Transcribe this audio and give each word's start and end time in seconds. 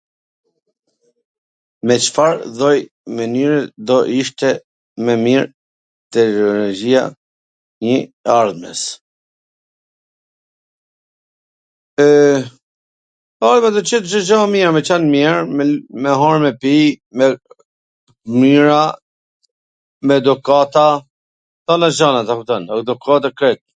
Me 1.87 1.95
Cfar 2.05 2.33
lloj 2.57 2.77
mwnyre 3.17 3.59
do 3.89 3.97
ishte 4.21 4.49
mw 5.07 5.13
mir 5.25 5.43
teknologjia 6.17 7.03
e 7.93 7.97
sw 8.25 8.29
ardhmes? 8.41 8.81
E, 12.05 12.07
e 12.07 13.49
ardhmja 13.51 13.75
do 13.75 13.81
qe 13.89 13.97
me 14.73 14.81
qen 14.91 15.03
mir, 15.15 15.33
me 16.01 16.11
hangwr 16.21 16.37
e 16.37 16.43
me 16.45 16.51
pi, 16.65 16.75
me 17.17 17.27
t 17.31 17.41
mira, 18.43 18.83
m 20.05 20.09
edukata, 20.17 20.87
po 21.65 21.73
me 21.85 21.93
gjana 21.99 22.19
e 22.27 22.31
kupton, 22.37 22.63
edukata 22.81 23.29
krejt... 23.41 23.61